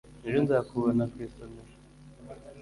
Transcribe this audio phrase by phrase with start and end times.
[0.27, 1.73] Ejo nzakubona ku isomero.